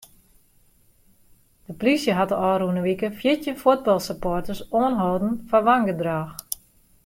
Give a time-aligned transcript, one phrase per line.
[1.67, 6.33] De plysje hat de ôfrûne wike fjirtjin fuotbalsupporters oanholden foar wangedrach.